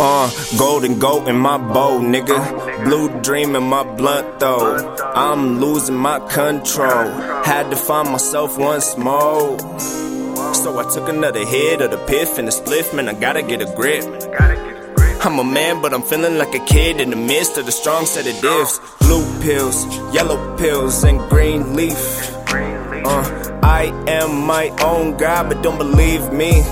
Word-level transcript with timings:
Uh, 0.00 0.30
golden 0.56 1.00
goat 1.00 1.26
in 1.26 1.36
my 1.36 1.58
bow, 1.58 1.98
nigga. 1.98 2.84
Blue 2.84 3.08
dream 3.20 3.56
in 3.56 3.64
my 3.64 3.82
blunt, 3.82 4.38
though. 4.38 4.96
I'm 5.12 5.60
losing 5.60 5.96
my 5.96 6.20
control. 6.20 7.10
Had 7.42 7.70
to 7.70 7.76
find 7.76 8.08
myself 8.08 8.56
once 8.56 8.96
more. 8.96 9.58
So 10.54 10.78
I 10.78 10.88
took 10.94 11.08
another 11.08 11.44
hit 11.44 11.80
of 11.80 11.90
the 11.90 11.98
piff 12.06 12.38
and 12.38 12.46
the 12.46 12.52
spliff, 12.52 12.94
man. 12.94 13.08
I 13.08 13.14
gotta 13.14 13.42
get 13.42 13.60
a 13.60 13.66
grip. 13.74 14.04
I'm 15.24 15.40
a 15.40 15.44
man, 15.44 15.82
but 15.82 15.92
I'm 15.92 16.02
feeling 16.02 16.38
like 16.38 16.54
a 16.54 16.64
kid 16.64 17.00
in 17.00 17.10
the 17.10 17.16
midst 17.16 17.58
of 17.58 17.66
the 17.66 17.72
strong 17.72 18.06
sedatives. 18.06 18.80
Blue 19.00 19.24
pills, 19.40 19.84
yellow 20.14 20.56
pills, 20.56 21.02
and 21.02 21.18
green 21.28 21.74
leaf. 21.74 22.32
Uh, 22.46 23.58
I 23.64 23.92
am 24.06 24.46
my 24.46 24.68
own 24.80 25.16
God, 25.16 25.48
but 25.48 25.60
don't 25.60 25.76
believe 25.76 26.32
me. 26.32 26.62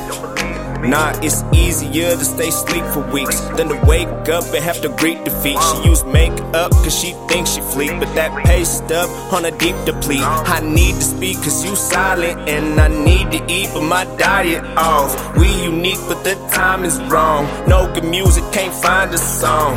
Nah, 0.82 1.18
it's 1.22 1.42
easier 1.52 2.10
to 2.10 2.24
stay 2.24 2.50
sleep 2.50 2.84
for 2.92 3.00
weeks 3.10 3.40
than 3.56 3.68
to 3.68 3.76
wake 3.86 4.08
up 4.28 4.44
and 4.44 4.62
have 4.62 4.80
to 4.82 4.88
greet 4.90 5.24
defeat. 5.24 5.58
She 5.58 5.88
use 5.88 6.04
makeup 6.04 6.70
cause 6.70 6.98
she 6.98 7.12
thinks 7.28 7.50
she 7.50 7.60
fleet, 7.60 7.92
but 7.98 8.14
that 8.14 8.30
pay 8.44 8.64
stub 8.64 9.08
on 9.32 9.44
a 9.44 9.50
deep 9.50 9.76
deplete. 9.84 10.22
I 10.22 10.60
need 10.60 10.94
to 10.94 11.02
speak 11.02 11.36
cause 11.38 11.64
you 11.64 11.74
silent, 11.74 12.48
and 12.48 12.78
I 12.80 12.88
need 12.88 13.32
to 13.32 13.52
eat, 13.52 13.70
but 13.72 13.82
my 13.82 14.04
diet 14.16 14.64
off. 14.76 15.36
We 15.36 15.48
unique, 15.64 15.98
but 16.08 16.22
the 16.24 16.34
time 16.52 16.84
is 16.84 17.00
wrong. 17.04 17.46
No 17.68 17.92
good 17.92 18.04
music, 18.04 18.45
can't 18.52 18.74
find 18.74 19.12
a 19.12 19.18
song. 19.18 19.76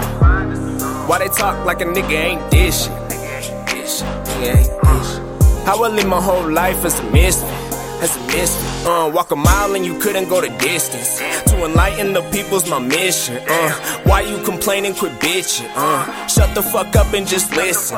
Why 1.07 1.19
they 1.19 1.29
talk 1.29 1.65
like 1.65 1.81
a 1.81 1.85
nigga 1.85 2.11
ain't 2.11 2.53
shit? 2.53 2.91
Nigga 4.41 4.55
ain't. 4.57 4.79
How 5.65 5.83
I 5.83 5.89
live 5.89 6.07
my 6.07 6.21
whole 6.21 6.49
life 6.49 6.83
as 6.83 6.99
a 6.99 7.03
misfit 7.11 7.68
as 8.02 8.16
a 8.16 8.19
misfit. 8.28 8.88
Uh, 8.88 9.11
walk 9.14 9.31
a 9.31 9.36
mile 9.36 9.75
and 9.75 9.86
you 9.86 9.97
couldn't 10.00 10.30
go 10.30 10.42
the 10.42 10.50
distance. 10.58 11.19
To 11.50 11.66
enlighten 11.66 12.14
the 12.14 12.22
people's 12.31 12.69
my 12.69 12.80
mission. 12.80 13.39
Uh, 13.47 13.72
why 14.03 14.22
you 14.22 14.42
complaining? 14.44 14.94
Quit 14.95 15.14
bitching. 15.19 15.69
Uh, 15.75 16.27
shut 16.27 16.53
the 16.55 16.61
fuck 16.61 16.95
up 16.95 17.14
and 17.14 17.27
just 17.27 17.55
listen. 17.55 17.97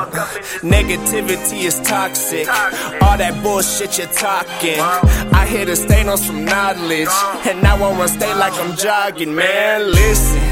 Negativity 0.62 1.64
is 1.64 1.80
toxic. 1.80 2.48
All 3.02 3.16
that 3.18 3.40
bullshit 3.42 3.98
you're 3.98 4.06
talking. 4.08 4.78
I 5.32 5.46
hit 5.46 5.68
a 5.68 5.76
stain 5.76 6.08
on 6.08 6.18
some 6.18 6.44
knowledge, 6.44 7.08
and 7.46 7.62
now 7.62 7.76
I 7.76 7.90
wanna 7.90 8.08
stay 8.08 8.34
like 8.34 8.54
I'm 8.54 8.76
jogging. 8.76 9.34
Man, 9.34 9.90
listen, 9.90 10.42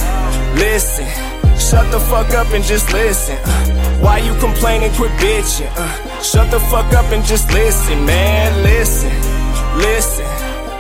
listen. 0.57 1.07
Shut 1.59 1.91
the 1.93 2.01
fuck 2.01 2.31
up 2.35 2.53
and 2.53 2.65
just 2.65 2.93
listen. 2.93 3.37
Uh, 3.45 3.99
why 4.01 4.19
you 4.19 4.35
complaining? 4.41 4.91
Quit 4.93 5.13
bitching. 5.13 5.71
Uh, 5.77 6.23
shut 6.23 6.51
the 6.51 6.59
fuck 6.59 6.93
up 6.95 7.13
and 7.13 7.23
just 7.25 7.53
listen, 7.53 8.05
man. 8.07 8.63
Listen, 8.63 9.11
listen. 9.77 10.27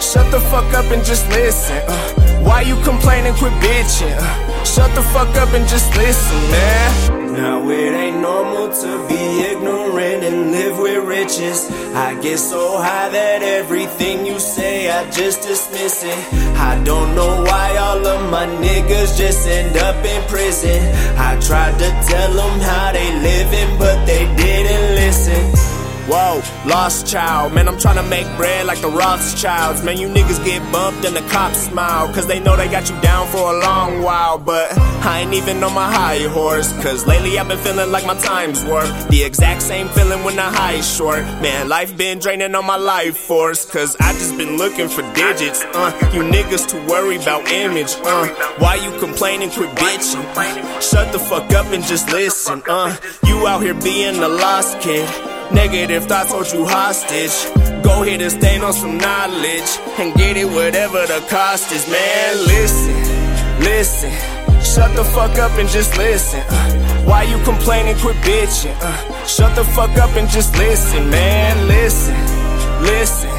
Shut 0.00 0.30
the 0.30 0.40
fuck 0.40 0.72
up 0.74 0.86
and 0.90 1.04
just 1.04 1.28
listen. 1.28 1.76
Uh, 1.86 2.40
why 2.42 2.62
you 2.62 2.76
complaining? 2.82 3.34
Quit 3.34 3.52
bitching. 3.54 4.16
Uh, 4.18 4.64
shut 4.64 4.94
the 4.94 5.02
fuck 5.02 5.28
up 5.36 5.52
and 5.52 5.68
just 5.68 5.94
listen, 5.96 6.40
man. 6.50 7.32
Now 7.32 7.68
it 7.70 7.92
ain't 7.92 8.20
normal 8.20 8.68
to 8.82 9.08
be 9.08 9.40
ignorant 9.52 10.24
and 10.24 10.50
live 10.50 10.78
with 10.78 11.04
riches. 11.04 11.70
I 11.94 12.20
get 12.20 12.38
so 12.38 12.78
high 12.78 13.08
that 13.10 13.42
everything 13.42 14.26
you 14.26 14.40
say 14.40 14.90
I 14.90 15.08
just 15.10 15.42
dismiss 15.42 16.02
it. 16.02 16.18
I 16.56 16.82
don't 16.82 17.14
know 17.14 17.42
why 17.44 17.76
all 17.76 18.04
of 18.04 18.30
my 18.30 18.46
niggas 18.46 19.16
just 19.16 19.46
end 19.46 19.76
up 19.76 20.04
in 20.04 20.22
prison. 20.28 20.80
I 21.16 21.38
tried 21.40 21.78
to 21.78 21.88
tell 22.08 22.32
them 22.32 22.60
how 22.60 22.92
they 22.92 23.10
living, 23.20 23.78
but 23.78 24.04
they 24.06 24.24
didn't 24.36 24.94
listen. 24.96 25.79
Whoa, 26.10 26.42
lost 26.66 27.06
child. 27.06 27.52
Man, 27.52 27.68
I'm 27.68 27.78
trying 27.78 27.94
to 27.94 28.02
make 28.02 28.26
bread 28.36 28.66
like 28.66 28.80
the 28.80 28.88
Rothschilds. 28.88 29.84
Man, 29.84 29.96
you 29.96 30.08
niggas 30.08 30.44
get 30.44 30.60
bumped 30.72 31.04
and 31.04 31.14
the 31.14 31.20
cops 31.30 31.58
smile. 31.58 32.12
Cause 32.12 32.26
they 32.26 32.40
know 32.40 32.56
they 32.56 32.66
got 32.66 32.90
you 32.90 33.00
down 33.00 33.28
for 33.28 33.54
a 33.54 33.60
long 33.60 34.02
while. 34.02 34.36
But 34.36 34.76
I 35.06 35.20
ain't 35.20 35.34
even 35.34 35.62
on 35.62 35.72
my 35.72 35.88
high 35.88 36.26
horse. 36.26 36.72
Cause 36.82 37.06
lately 37.06 37.38
I've 37.38 37.46
been 37.46 37.58
feeling 37.58 37.92
like 37.92 38.04
my 38.06 38.18
time's 38.18 38.64
worth. 38.64 39.08
The 39.08 39.22
exact 39.22 39.62
same 39.62 39.86
feeling 39.90 40.24
when 40.24 40.34
the 40.34 40.42
high's 40.42 40.92
short. 40.96 41.22
Man, 41.40 41.68
life 41.68 41.96
been 41.96 42.18
draining 42.18 42.56
on 42.56 42.66
my 42.66 42.76
life 42.76 43.16
force. 43.16 43.64
Cause 43.64 43.96
I 44.00 44.12
just 44.14 44.36
been 44.36 44.56
looking 44.56 44.88
for 44.88 45.02
digits. 45.14 45.62
Uh, 45.62 45.96
you 46.12 46.22
niggas 46.22 46.68
too 46.68 46.84
worried 46.88 47.22
about 47.22 47.46
image. 47.46 47.94
Uh, 48.02 48.26
why 48.58 48.74
you 48.74 48.98
complaining? 48.98 49.50
Quit 49.50 49.70
bitching. 49.76 50.24
Shut 50.82 51.12
the 51.12 51.20
fuck 51.20 51.52
up 51.52 51.66
and 51.66 51.84
just 51.84 52.10
listen. 52.10 52.64
Uh, 52.68 52.96
you 53.28 53.46
out 53.46 53.62
here 53.62 53.74
being 53.74 54.16
a 54.16 54.28
lost 54.28 54.80
kid. 54.80 55.08
Negative 55.52 56.04
thoughts 56.04 56.30
hold 56.30 56.52
you 56.52 56.64
hostage. 56.64 57.34
Go 57.82 58.02
hit 58.02 58.22
and 58.22 58.30
stand 58.30 58.62
on 58.62 58.72
some 58.72 58.98
knowledge 58.98 59.70
and 59.98 60.14
get 60.14 60.36
it 60.36 60.46
whatever 60.46 61.06
the 61.06 61.24
cost 61.28 61.72
is, 61.72 61.88
man. 61.88 62.36
Listen, 62.46 62.94
listen. 63.60 64.12
Shut 64.62 64.94
the 64.94 65.02
fuck 65.02 65.36
up 65.38 65.52
and 65.58 65.68
just 65.68 65.96
listen. 65.98 66.40
Uh, 66.48 67.02
why 67.04 67.24
you 67.24 67.42
complaining? 67.42 67.96
Quit 67.96 68.16
bitching. 68.16 68.76
Uh, 68.80 69.26
shut 69.26 69.56
the 69.56 69.64
fuck 69.64 69.96
up 69.98 70.14
and 70.16 70.28
just 70.28 70.56
listen, 70.56 71.10
man. 71.10 71.66
Listen, 71.66 72.14
listen. 72.82 73.30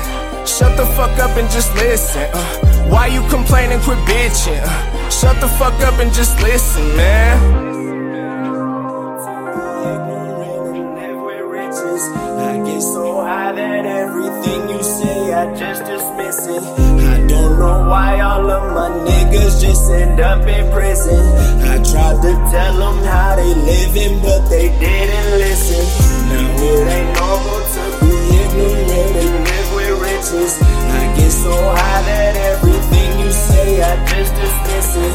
Shut 0.46 0.76
the 0.76 0.86
fuck 0.98 1.18
up 1.20 1.38
and 1.38 1.50
just 1.50 1.74
listen. 1.76 2.28
Uh, 2.34 2.90
why 2.90 3.08
you 3.08 3.22
complaining? 3.30 3.80
Quit 3.80 4.00
bitching. 4.00 4.60
Uh, 4.62 5.10
shut 5.10 5.40
the 5.40 5.48
fuck 5.48 5.80
up 5.82 6.00
and 6.00 6.14
just 6.14 6.42
listen, 6.42 6.86
man. 6.98 7.81
That 13.56 13.86
everything 13.86 14.70
you 14.70 14.82
say 14.84 15.34
I 15.34 15.54
just 15.56 15.84
dismiss 15.86 16.48
it. 16.48 16.64
I 16.64 17.18
don't 17.28 17.60
know 17.60 17.90
why 17.90 18.20
all 18.20 18.50
of 18.50 18.64
my 18.74 18.90
niggas 19.08 19.62
just 19.62 19.92
end 19.92 20.20
up 20.20 20.48
in 20.48 20.72
prison. 20.72 21.20
I 21.68 21.78
tried 21.84 22.22
to 22.22 22.34
tell 22.52 22.76
them 22.78 22.98
how 23.04 23.36
they 23.36 23.54
living, 23.54 24.22
but 24.22 24.48
they 24.50 24.70
didn't 24.80 25.32
listen. 25.44 25.84
Now 26.30 26.64
it 26.70 26.88
ain't 26.96 27.12
normal 27.20 27.62
to 27.76 27.84
be 28.02 28.16
ignorant 28.42 29.16
and 29.22 29.36
live 29.48 29.70
with 29.76 29.96
riches. 30.02 30.54
I 30.62 31.14
get 31.18 31.32
so 31.32 31.52
high 31.52 32.02
that 32.10 32.36
everything 32.56 33.20
you 33.20 33.32
say 33.32 33.82
I 33.82 33.94
just 34.08 34.32
dismiss 34.36 34.90
it. 34.96 35.14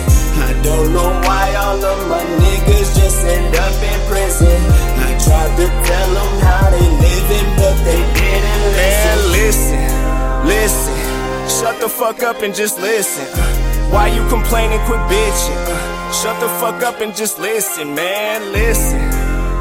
I 0.48 0.52
don't 0.62 0.92
know 0.92 1.10
why 1.24 1.54
all 1.54 1.82
of 1.84 2.08
my 2.08 2.22
niggas 2.42 2.96
just 3.00 3.25
the 11.86 11.92
fuck 11.92 12.22
up 12.24 12.42
and 12.42 12.52
just 12.52 12.80
listen. 12.80 13.26
Uh, 13.38 13.90
why 13.92 14.08
you 14.08 14.26
complaining? 14.28 14.80
Quit 14.86 14.98
bitching. 15.08 15.62
Uh, 15.68 16.12
shut 16.12 16.38
the 16.40 16.48
fuck 16.58 16.82
up 16.82 17.00
and 17.00 17.14
just 17.14 17.38
listen, 17.38 17.94
man. 17.94 18.52
Listen, 18.52 18.98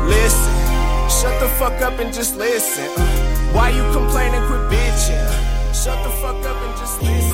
listen. 0.08 0.54
Shut 1.08 1.40
the 1.40 1.48
fuck 1.60 1.80
up 1.84 2.00
and 2.00 2.12
just 2.12 2.36
listen. 2.36 2.90
Uh, 2.98 3.54
why 3.54 3.70
you 3.70 3.84
complaining? 3.94 4.42
Quit 4.48 4.62
bitching. 4.72 5.22
Shut 5.84 6.04
the 6.04 6.10
fuck 6.22 6.44
up 6.46 6.58
and 6.66 6.78
just 6.80 7.00
listen. 7.04 7.25